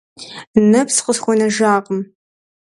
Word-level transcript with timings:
Нэпс 0.69 0.97
къысхуэнэжакъым. 1.05 2.01